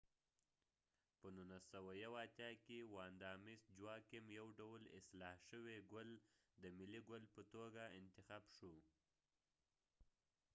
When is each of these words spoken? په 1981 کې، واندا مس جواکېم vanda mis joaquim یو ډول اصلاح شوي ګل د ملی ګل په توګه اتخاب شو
په 1.19 1.27
1981 1.37 2.53
کې، 2.65 2.77
واندا 2.93 3.31
مس 3.45 3.61
جواکېم 3.75 3.75
vanda 3.75 3.75
mis 3.77 3.77
joaquim 3.79 4.25
یو 4.39 4.47
ډول 4.59 4.81
اصلاح 4.99 5.35
شوي 5.49 5.77
ګل 5.91 6.09
د 6.61 6.63
ملی 6.77 7.01
ګل 7.09 7.23
په 7.33 7.41
توګه 7.53 7.83
اتخاب 7.99 8.43
شو 8.57 8.73